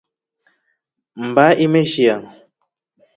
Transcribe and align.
Mbaya 1.27 1.57
imeshiya. 1.65 2.15